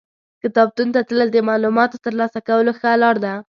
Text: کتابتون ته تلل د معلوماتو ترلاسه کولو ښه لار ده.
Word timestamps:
کتابتون 0.43 0.87
ته 0.95 0.99
تلل 1.09 1.29
د 1.33 1.37
معلوماتو 1.49 2.01
ترلاسه 2.05 2.39
کولو 2.47 2.71
ښه 2.79 2.91
لار 3.01 3.15
ده. 3.23 3.33